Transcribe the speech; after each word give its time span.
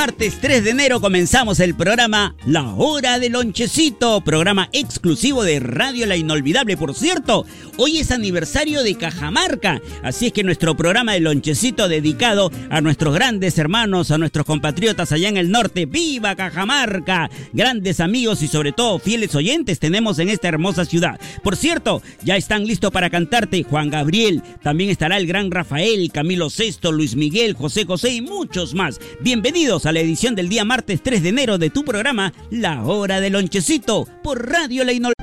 martes 0.00 0.38
3 0.40 0.64
de 0.64 0.70
enero 0.70 0.98
comenzamos 0.98 1.60
el 1.60 1.74
programa 1.74 2.34
La 2.46 2.72
Hora 2.74 3.18
del 3.18 3.32
Lonchecito, 3.32 4.22
programa 4.22 4.70
exclusivo 4.72 5.44
de 5.44 5.60
Radio 5.60 6.06
La 6.06 6.16
Inolvidable. 6.16 6.78
Por 6.78 6.94
cierto, 6.94 7.44
hoy 7.76 7.98
es 7.98 8.10
aniversario 8.10 8.82
de 8.82 8.94
Cajamarca, 8.94 9.82
así 10.02 10.28
es 10.28 10.32
que 10.32 10.42
nuestro 10.42 10.74
programa 10.74 11.12
de 11.12 11.20
Lonchecito 11.20 11.86
dedicado 11.86 12.50
a 12.70 12.80
nuestros 12.80 13.14
grandes 13.14 13.58
hermanos, 13.58 14.10
a 14.10 14.16
nuestros 14.16 14.46
compatriotas 14.46 15.12
allá 15.12 15.28
en 15.28 15.36
el 15.36 15.50
norte. 15.50 15.84
¡Viva 15.84 16.34
Cajamarca! 16.34 17.28
Grandes 17.52 18.00
amigos 18.00 18.40
y 18.40 18.48
sobre 18.48 18.72
todo 18.72 18.98
fieles 19.00 19.34
oyentes 19.34 19.80
tenemos 19.80 20.18
en 20.18 20.30
esta 20.30 20.48
hermosa 20.48 20.86
ciudad. 20.86 21.20
Por 21.42 21.56
cierto, 21.58 22.00
ya 22.24 22.38
están 22.38 22.64
listos 22.64 22.90
para 22.90 23.10
cantarte 23.10 23.64
Juan 23.64 23.90
Gabriel, 23.90 24.42
también 24.62 24.88
estará 24.88 25.18
el 25.18 25.26
gran 25.26 25.50
Rafael, 25.50 26.10
Camilo 26.10 26.48
VI, 26.48 26.90
Luis 26.90 27.16
Miguel, 27.16 27.52
José 27.52 27.84
José 27.84 28.14
y 28.14 28.22
muchos 28.22 28.72
más. 28.72 28.98
Bienvenidos 29.20 29.84
a 29.84 29.89
la 29.92 30.00
edición 30.00 30.34
del 30.34 30.48
día 30.48 30.64
martes 30.64 31.02
3 31.02 31.22
de 31.22 31.28
enero 31.28 31.58
de 31.58 31.70
tu 31.70 31.84
programa 31.84 32.32
La 32.50 32.84
Hora 32.84 33.20
del 33.20 33.32
Lonchecito 33.34 34.06
por 34.22 34.48
Radio 34.50 34.84
La 34.84 35.19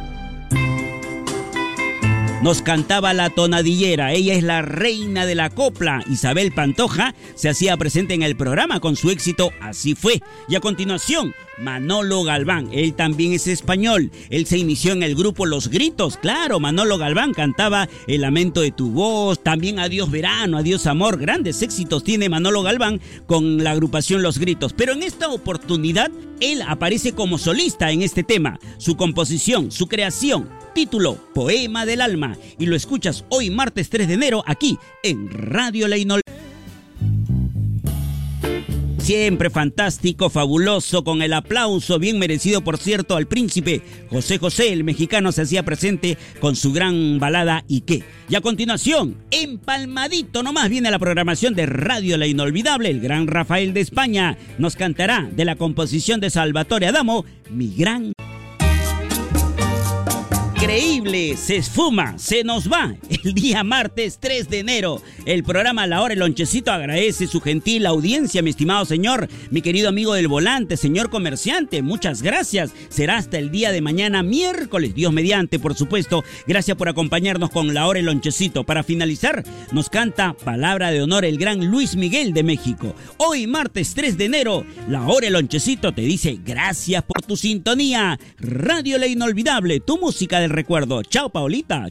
nos 2.48 2.62
cantaba 2.62 3.14
la 3.14 3.30
tonadillera. 3.30 4.14
Ella 4.14 4.34
es 4.34 4.42
la 4.42 4.62
reina 4.62 5.26
de 5.26 5.36
la 5.36 5.50
copla. 5.50 6.02
Isabel 6.10 6.54
Pantoja 6.54 7.14
se 7.36 7.50
hacía 7.50 7.76
presente 7.76 8.14
en 8.14 8.24
el 8.24 8.38
programa 8.38 8.80
con 8.80 8.96
su 8.96 9.10
éxito 9.10 9.52
Así 9.60 9.96
fue. 9.96 10.22
Y 10.48 10.56
a 10.56 10.62
continuación, 10.62 11.34
Manolo 11.58 12.24
Galván. 12.24 12.70
Él 12.72 12.94
también 12.94 13.34
es 13.34 13.48
español. 13.48 14.12
Él 14.30 14.46
se 14.46 14.58
inició 14.58 14.94
en 14.94 15.04
el 15.04 15.14
grupo 15.14 15.46
Los 15.46 15.68
Gritos. 15.68 16.16
Claro, 16.16 16.62
Manolo 16.62 16.98
Galván 16.98 17.34
cantaba 17.34 17.90
El 18.08 18.22
lamento 18.22 18.62
de 18.62 18.72
tu 18.72 18.92
voz, 18.92 19.44
también 19.44 19.78
Adiós 19.78 20.10
verano, 20.10 20.58
Adiós 20.58 20.88
amor. 20.88 21.18
Grandes 21.18 21.62
éxitos 21.62 22.06
tiene 22.06 22.30
Manolo 22.30 22.64
Galván 22.64 23.02
con 23.26 23.62
la 23.62 23.72
agrupación 23.72 24.22
Los 24.22 24.40
Gritos. 24.40 24.72
Pero 24.72 24.94
en 24.94 25.04
esta 25.04 25.28
oportunidad, 25.28 26.12
él 26.40 26.62
aparece 26.66 27.12
como 27.12 27.40
solista 27.40 27.92
en 27.92 28.04
este 28.04 28.24
tema. 28.24 28.58
Su 28.78 28.96
composición, 28.96 29.70
su 29.70 29.88
creación, 29.88 30.48
título 30.78 31.16
Poema 31.34 31.88
del 31.88 32.02
Alma. 32.02 32.38
Y 32.60 32.68
lo 32.68 32.76
escuchas 32.76 33.26
hoy 33.30 33.50
martes 33.50 33.90
3 33.90 34.08
de 34.08 34.14
enero 34.14 34.44
aquí 34.46 34.78
en 35.02 35.28
Radio 35.28 35.88
La 35.88 35.98
Siempre 39.00 39.50
fantástico, 39.50 40.30
fabuloso, 40.30 41.04
con 41.04 41.24
el 41.24 41.34
aplauso 41.34 41.98
bien 41.98 42.20
merecido, 42.20 42.64
por 42.64 42.78
cierto, 42.78 43.16
al 43.16 43.26
príncipe 43.26 43.82
José 44.12 44.38
José, 44.38 44.72
el 44.72 44.84
mexicano, 44.84 45.32
se 45.32 45.42
hacía 45.42 45.66
presente 45.66 46.16
con 46.40 46.56
su 46.56 46.72
gran 46.72 47.18
balada 47.18 47.64
¿Y 47.68 47.82
qué? 47.82 48.04
Y 48.30 48.36
a 48.36 48.42
continuación, 48.42 49.18
empalmadito 49.32 50.44
nomás 50.44 50.70
viene 50.70 50.92
la 50.92 51.00
programación 51.00 51.56
de 51.56 51.66
Radio 51.66 52.18
La 52.18 52.28
Inolvidable, 52.28 52.92
el 52.92 53.00
gran 53.00 53.26
Rafael 53.26 53.74
de 53.74 53.82
España 53.82 54.38
nos 54.60 54.76
cantará 54.76 55.28
de 55.32 55.44
la 55.44 55.56
composición 55.56 56.20
de 56.20 56.30
Salvatore 56.30 56.86
Adamo, 56.86 57.26
Mi 57.50 57.74
Gran 57.76 58.14
increíble, 60.68 61.38
se 61.38 61.56
esfuma, 61.56 62.18
se 62.18 62.44
nos 62.44 62.70
va 62.70 62.94
el 63.24 63.34
día 63.34 63.64
martes 63.64 64.18
3 64.20 64.50
de 64.50 64.60
enero. 64.60 65.02
El 65.26 65.46
programa 65.46 65.88
La 65.88 66.02
Hora 66.02 66.14
el 66.14 66.20
Lonchecito 66.20 66.74
agradece 66.74 67.26
su 67.26 67.40
gentil 67.40 67.86
audiencia, 67.86 68.42
mi 68.42 68.50
estimado 68.50 68.84
señor, 68.84 69.30
mi 69.50 69.62
querido 69.62 69.88
amigo 69.88 70.14
del 70.14 70.28
volante, 70.28 70.76
señor 70.76 71.10
comerciante, 71.10 71.82
muchas 71.82 72.22
gracias. 72.22 72.72
Será 72.90 73.16
hasta 73.16 73.38
el 73.38 73.50
día 73.50 73.72
de 73.72 73.80
mañana, 73.80 74.24
miércoles, 74.24 74.94
Dios 74.94 75.14
mediante, 75.14 75.58
por 75.58 75.74
supuesto. 75.74 76.26
Gracias 76.48 76.76
por 76.76 76.90
acompañarnos 76.90 77.50
con 77.50 77.74
La 77.74 77.88
Hora 77.88 78.00
el 78.00 78.06
Lonchecito. 78.06 78.66
Para 78.66 78.84
finalizar, 78.84 79.46
nos 79.72 79.90
canta 79.90 80.34
Palabra 80.34 80.92
de 80.92 81.02
Honor 81.02 81.24
el 81.24 81.38
gran 81.38 81.66
Luis 81.66 81.96
Miguel 81.96 82.34
de 82.34 82.44
México. 82.44 82.94
Hoy, 83.16 83.48
martes 83.48 83.94
3 83.94 84.18
de 84.18 84.26
enero, 84.26 84.66
La 84.90 85.08
Hora 85.08 85.28
el 85.28 85.34
Lonchecito 85.34 85.94
te 85.94 86.02
dice 86.02 86.40
gracias 86.44 87.04
por 87.04 87.22
tu 87.22 87.38
sintonía. 87.38 88.20
Radio 88.38 88.98
La 88.98 89.08
Inolvidable, 89.08 89.80
tu 89.80 89.98
música 89.98 90.42
de 90.42 90.57
recuerdo. 90.58 91.04
Chao, 91.04 91.30
Paulita. 91.30 91.88